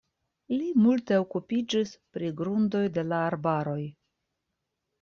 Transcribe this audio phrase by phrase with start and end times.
[0.53, 3.79] Li multe okupiĝis pri grundoj de la arbaroj.